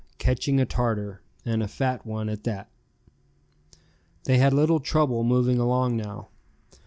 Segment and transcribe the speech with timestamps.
[0.17, 2.71] "CATCHING A TARTAR;" AND A FAT ONE AT THAT.
[4.23, 6.29] They had little trouble moving along now.